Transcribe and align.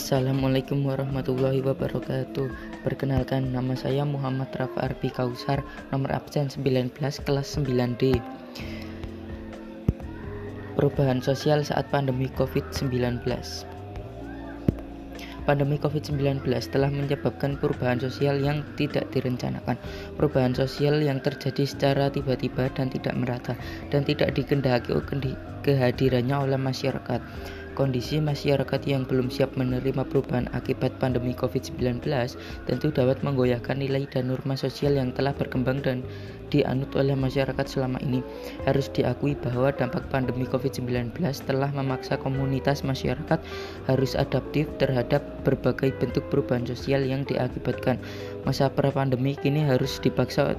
Assalamualaikum 0.00 0.88
warahmatullahi 0.88 1.60
wabarakatuh. 1.60 2.48
Perkenalkan 2.80 3.52
nama 3.52 3.76
saya 3.76 4.00
Muhammad 4.08 4.48
Rafa 4.56 4.88
Arbi 4.88 5.12
Kausar 5.12 5.60
Nomor 5.92 6.16
absen 6.16 6.48
19 6.48 6.96
kelas 6.96 7.60
9D 7.60 8.16
Perubahan 10.72 11.20
sosial 11.20 11.60
saat 11.68 11.92
pandemi 11.92 12.32
COVID-19 12.32 13.28
Pandemi 15.44 15.76
COVID-19 15.76 16.48
telah 16.48 16.88
menyebabkan 16.88 17.60
perubahan 17.60 18.00
sosial 18.00 18.40
yang 18.40 18.64
tidak 18.80 19.04
direncanakan. 19.12 19.76
Perubahan 20.16 20.56
sosial 20.56 20.96
yang 21.04 21.20
terjadi 21.20 21.68
secara 21.68 22.08
tiba-tiba 22.08 22.72
dan 22.72 22.88
tidak 22.88 23.12
merata 23.20 23.52
Dan 23.92 24.08
tidak 24.08 24.32
dikendaki 24.32 24.96
kehadirannya 25.62 26.36
oleh 26.36 26.58
masyarakat 26.60 27.20
Kondisi 27.80 28.20
masyarakat 28.20 28.82
yang 28.84 29.06
belum 29.06 29.32
siap 29.32 29.56
menerima 29.56 30.02
perubahan 30.04 30.50
akibat 30.52 30.90
pandemi 31.00 31.32
COVID-19 31.32 32.04
tentu 32.68 32.92
dapat 32.92 33.24
menggoyahkan 33.24 33.80
nilai 33.80 34.10
dan 34.10 34.28
norma 34.28 34.52
sosial 34.52 35.00
yang 35.00 35.14
telah 35.16 35.30
berkembang 35.32 35.80
dan 35.80 36.04
dianut 36.50 36.90
oleh 36.92 37.14
masyarakat 37.14 37.62
selama 37.64 38.02
ini. 38.02 38.26
Harus 38.68 38.90
diakui 38.90 39.32
bahwa 39.32 39.70
dampak 39.70 40.02
pandemi 40.10 40.44
COVID-19 40.50 41.14
telah 41.46 41.70
memaksa 41.70 42.18
komunitas 42.18 42.82
masyarakat 42.82 43.38
harus 43.86 44.12
adaptif 44.12 44.68
terhadap 44.82 45.24
berbagai 45.46 45.94
bentuk 45.96 46.26
perubahan 46.28 46.68
sosial 46.68 47.00
yang 47.00 47.22
diakibatkan. 47.22 48.02
Masa 48.42 48.66
pra-pandemi 48.68 49.38
kini 49.38 49.62
harus 49.64 50.02
dipaksa 50.02 50.58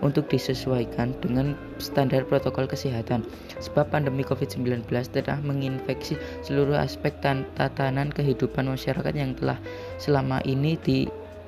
untuk 0.00 0.28
disesuaikan 0.28 1.12
dengan 1.20 1.56
standar 1.80 2.24
protokol 2.24 2.66
kesehatan 2.68 3.24
sebab 3.60 3.92
pandemi 3.92 4.24
COVID-19 4.24 4.84
telah 5.12 5.38
menginfeksi 5.44 6.16
seluruh 6.44 6.76
aspek 6.76 7.12
tatanan 7.20 8.08
kehidupan 8.12 8.68
masyarakat 8.68 9.14
yang 9.16 9.36
telah 9.36 9.60
selama 10.00 10.40
ini 10.48 10.76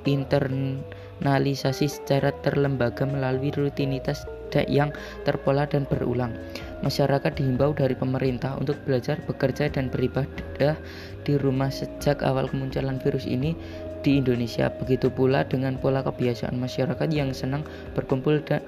diinternalisasi 0.05 1.87
secara 1.89 2.33
terlembaga 2.45 3.09
melalui 3.09 3.51
rutinitas 3.53 4.29
yang 4.69 4.93
terpola 5.25 5.65
dan 5.65 5.89
berulang. 5.89 6.37
Masyarakat 6.85 7.41
dihimbau 7.41 7.73
dari 7.73 7.97
pemerintah 7.97 8.53
untuk 8.61 8.77
belajar, 8.85 9.17
bekerja, 9.25 9.73
dan 9.73 9.89
beribadah 9.89 10.77
di 11.25 11.33
rumah 11.41 11.73
sejak 11.73 12.21
awal 12.21 12.51
kemunculan 12.53 13.01
virus 13.01 13.25
ini 13.25 13.57
di 14.03 14.19
Indonesia. 14.19 14.69
Begitu 14.69 15.09
pula 15.09 15.47
dengan 15.47 15.79
pola 15.79 16.03
kebiasaan 16.03 16.59
masyarakat 16.59 17.09
yang 17.15 17.31
senang 17.33 17.63
berkumpul 17.95 18.43
dan 18.45 18.63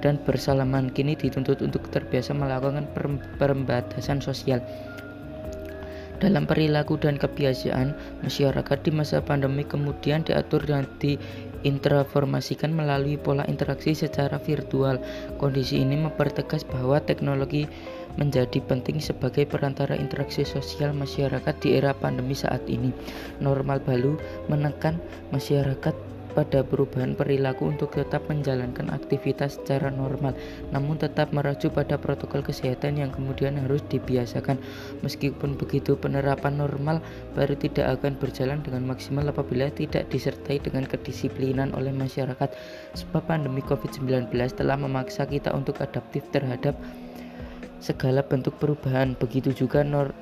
dan 0.00 0.16
bersalaman 0.24 0.88
kini 0.92 1.16
dituntut 1.16 1.60
untuk 1.60 1.88
terbiasa 1.92 2.32
melakukan 2.32 2.88
pembatasan 3.36 4.20
sosial. 4.20 4.60
Dalam 6.20 6.44
perilaku 6.44 7.00
dan 7.00 7.16
kebiasaan 7.16 7.96
masyarakat 8.20 8.78
di 8.84 8.92
masa 8.92 9.24
pandemi 9.24 9.64
kemudian 9.64 10.20
diatur 10.20 10.60
dan 10.68 10.84
diintransformasikan 11.00 12.76
melalui 12.76 13.16
pola 13.16 13.48
interaksi 13.48 13.96
secara 13.96 14.36
virtual. 14.36 15.00
Kondisi 15.40 15.80
ini 15.80 15.96
mempertegas 15.96 16.68
bahwa 16.68 17.00
teknologi 17.00 17.64
menjadi 18.20 18.60
penting 18.60 19.00
sebagai 19.00 19.48
perantara 19.48 19.96
interaksi 19.96 20.44
sosial 20.44 20.92
masyarakat 20.92 21.56
di 21.64 21.80
era 21.80 21.96
pandemi 21.96 22.36
saat 22.36 22.68
ini. 22.68 22.92
Normal 23.40 23.80
baru 23.80 24.20
menekan 24.52 25.00
masyarakat 25.32 25.96
pada 26.32 26.62
perubahan 26.62 27.18
perilaku 27.18 27.68
untuk 27.70 27.94
tetap 27.94 28.24
menjalankan 28.30 28.90
aktivitas 28.90 29.58
secara 29.58 29.90
normal, 29.90 30.34
namun 30.70 30.96
tetap 30.96 31.34
merujuk 31.34 31.74
pada 31.74 31.98
protokol 31.98 32.46
kesehatan 32.46 32.98
yang 32.98 33.10
kemudian 33.10 33.58
harus 33.58 33.82
dibiasakan. 33.90 34.56
Meskipun 35.02 35.58
begitu, 35.58 35.98
penerapan 35.98 36.58
normal 36.58 37.02
baru 37.34 37.58
tidak 37.58 38.00
akan 38.00 38.16
berjalan 38.16 38.62
dengan 38.62 38.86
maksimal 38.86 39.26
apabila 39.26 39.68
tidak 39.74 40.06
disertai 40.08 40.62
dengan 40.62 40.86
kedisiplinan 40.86 41.74
oleh 41.74 41.90
masyarakat, 41.90 42.50
sebab 42.94 43.22
pandemi 43.26 43.62
COVID-19 43.66 44.30
telah 44.54 44.76
memaksa 44.78 45.26
kita 45.26 45.50
untuk 45.52 45.82
adaptif 45.82 46.26
terhadap 46.30 46.78
segala 47.80 48.22
bentuk 48.22 48.54
perubahan. 48.60 49.16
Begitu 49.16 49.66
juga 49.66 49.80
nor 49.82 50.12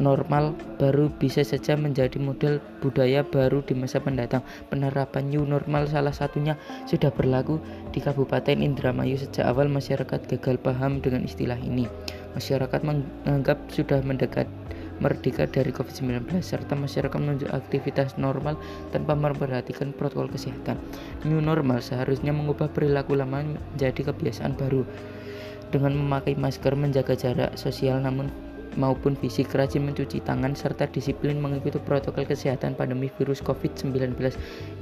normal 0.00 0.56
baru 0.80 1.12
bisa 1.12 1.44
saja 1.44 1.76
menjadi 1.76 2.16
model 2.16 2.62
budaya 2.80 3.26
baru 3.26 3.60
di 3.64 3.76
masa 3.76 4.00
mendatang. 4.00 4.40
Penerapan 4.72 5.28
new 5.28 5.44
normal 5.44 5.88
salah 5.90 6.14
satunya 6.14 6.56
sudah 6.88 7.12
berlaku 7.12 7.60
di 7.92 8.00
Kabupaten 8.00 8.60
Indramayu 8.62 9.20
sejak 9.20 9.48
awal 9.48 9.68
masyarakat 9.68 10.24
gagal 10.28 10.56
paham 10.62 11.02
dengan 11.04 11.24
istilah 11.26 11.58
ini. 11.60 11.84
Masyarakat 12.32 12.80
menganggap 12.80 13.58
sudah 13.68 14.00
mendekat 14.00 14.48
merdeka 15.02 15.50
dari 15.50 15.74
COVID-19 15.74 16.38
serta 16.46 16.78
masyarakat 16.78 17.18
menuju 17.18 17.50
aktivitas 17.50 18.14
normal 18.14 18.54
tanpa 18.94 19.18
memperhatikan 19.18 19.90
protokol 19.90 20.30
kesehatan. 20.30 20.78
New 21.26 21.42
normal 21.42 21.82
seharusnya 21.82 22.30
mengubah 22.30 22.70
perilaku 22.70 23.18
lama 23.18 23.42
menjadi 23.42 24.14
kebiasaan 24.14 24.54
baru 24.54 24.86
dengan 25.72 25.96
memakai 25.96 26.36
masker, 26.36 26.76
menjaga 26.76 27.16
jarak 27.16 27.56
sosial 27.58 27.98
namun 27.98 28.28
maupun 28.76 29.18
fisik, 29.18 29.52
rajin 29.52 29.84
mencuci 29.84 30.24
tangan, 30.24 30.56
serta 30.56 30.88
disiplin 30.88 31.38
mengikuti 31.38 31.76
protokol 31.80 32.24
kesehatan 32.24 32.76
pandemi 32.76 33.12
virus 33.20 33.44
COVID-19 33.44 34.16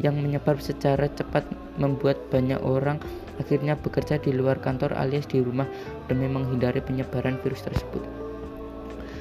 yang 0.04 0.14
menyebar 0.18 0.58
secara 0.62 1.10
cepat 1.10 1.42
membuat 1.80 2.18
banyak 2.30 2.60
orang 2.62 3.00
akhirnya 3.40 3.74
bekerja 3.74 4.20
di 4.20 4.36
luar 4.36 4.60
kantor 4.60 4.92
alias 4.94 5.24
di 5.26 5.40
rumah 5.40 5.66
demi 6.06 6.28
menghindari 6.28 6.84
penyebaran 6.84 7.40
virus 7.40 7.64
tersebut. 7.64 8.04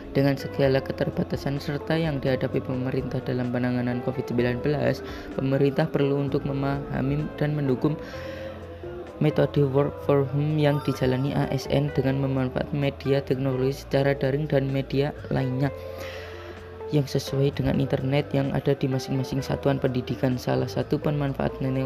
Dengan 0.09 0.33
segala 0.33 0.81
keterbatasan 0.81 1.61
serta 1.61 1.93
yang 1.93 2.17
dihadapi 2.17 2.65
pemerintah 2.65 3.21
dalam 3.21 3.53
penanganan 3.53 4.01
COVID-19, 4.01 4.65
pemerintah 5.37 5.85
perlu 5.85 6.25
untuk 6.25 6.49
memahami 6.49 7.29
dan 7.37 7.53
mendukung 7.53 7.93
metode 9.19 9.63
work 9.71 9.95
for 10.07 10.23
home 10.31 10.59
yang 10.59 10.79
dijalani 10.83 11.35
ASN 11.35 11.91
dengan 11.95 12.23
memanfaatkan 12.23 12.75
media 12.75 13.19
teknologi 13.23 13.75
secara 13.75 14.15
daring 14.15 14.47
dan 14.47 14.71
media 14.71 15.11
lainnya 15.31 15.71
yang 16.89 17.05
sesuai 17.05 17.53
dengan 17.53 17.77
internet 17.77 18.33
yang 18.33 18.49
ada 18.49 18.73
di 18.73 18.89
masing-masing 18.89 19.45
satuan 19.45 19.77
pendidikan. 19.77 20.41
Salah 20.41 20.65
satu 20.65 20.97
pemanfaatan 20.97 21.77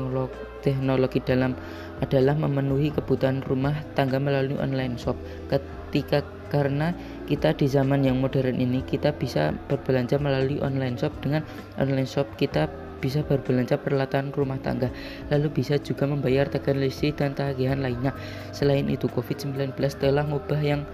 teknologi 0.64 1.20
dalam 1.20 1.60
adalah 2.00 2.36
memenuhi 2.40 2.96
kebutuhan 2.96 3.44
rumah 3.44 3.76
tangga 4.00 4.16
melalui 4.16 4.56
online 4.64 4.96
shop. 4.96 5.20
Ketika 5.52 6.24
karena 6.54 6.94
kita 7.26 7.58
di 7.58 7.66
zaman 7.66 8.06
yang 8.06 8.22
modern 8.22 8.62
ini 8.62 8.86
kita 8.86 9.10
bisa 9.18 9.58
berbelanja 9.68 10.22
melalui 10.22 10.62
online 10.62 10.96
shop 10.96 11.12
dengan 11.26 11.42
online 11.82 12.06
shop 12.06 12.30
kita 12.38 12.70
bisa 13.04 13.20
berbelanja 13.28 13.76
peralatan 13.76 14.32
rumah 14.32 14.56
tangga, 14.64 14.88
lalu 15.28 15.52
bisa 15.52 15.76
juga 15.76 16.08
membayar 16.08 16.48
tagihan 16.48 16.80
listrik 16.80 17.20
dan 17.20 17.36
tagihan 17.36 17.84
lainnya. 17.84 18.16
Selain 18.56 18.88
itu, 18.88 19.12
COVID-19 19.12 19.76
telah 20.00 20.24
mengubah 20.24 20.64
yang 20.64 20.88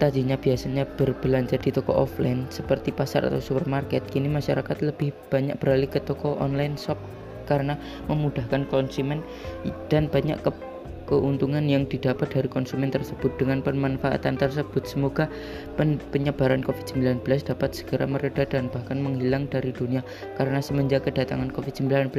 tadinya 0.00 0.40
biasanya 0.40 0.88
berbelanja 0.96 1.60
di 1.60 1.68
toko 1.68 1.92
offline 1.92 2.48
seperti 2.48 2.88
pasar 2.88 3.28
atau 3.28 3.44
supermarket, 3.44 4.08
kini 4.08 4.32
masyarakat 4.32 4.80
lebih 4.80 5.12
banyak 5.28 5.60
beralih 5.60 5.92
ke 5.92 6.00
toko 6.00 6.40
online 6.40 6.80
shop 6.80 6.96
karena 7.44 7.76
memudahkan 8.08 8.64
konsumen 8.72 9.20
dan 9.92 10.08
banyak 10.08 10.40
ke 10.40 10.48
keuntungan 11.10 11.66
yang 11.66 11.84
didapat 11.90 12.30
dari 12.30 12.46
konsumen 12.46 12.94
tersebut. 12.94 13.34
Dengan 13.34 13.60
pemanfaatan 13.60 14.38
tersebut 14.38 14.86
semoga 14.86 15.26
pen 15.74 15.98
penyebaran 16.14 16.62
COVID-19 16.62 17.26
dapat 17.26 17.74
segera 17.74 18.06
mereda 18.06 18.46
dan 18.46 18.70
bahkan 18.70 19.02
menghilang 19.02 19.50
dari 19.50 19.74
dunia. 19.74 20.06
Karena 20.38 20.62
semenjak 20.62 21.10
kedatangan 21.10 21.50
COVID-19 21.50 22.14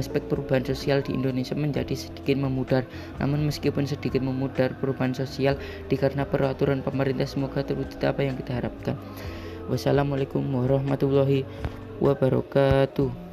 aspek 0.00 0.22
perubahan 0.26 0.64
sosial 0.64 1.04
di 1.04 1.12
Indonesia 1.12 1.52
menjadi 1.52 1.92
sedikit 1.92 2.40
memudar. 2.40 2.88
Namun 3.20 3.44
meskipun 3.44 3.84
sedikit 3.84 4.24
memudar 4.24 4.72
perubahan 4.80 5.12
sosial 5.12 5.60
dikarenakan 5.92 6.32
peraturan 6.32 6.80
pemerintah. 6.80 7.28
Semoga 7.28 7.60
terwujud 7.60 8.00
apa 8.00 8.24
yang 8.24 8.34
kita 8.40 8.56
harapkan. 8.56 8.96
Wassalamualaikum 9.68 10.42
warahmatullahi 10.42 11.46
wabarakatuh 12.02 13.29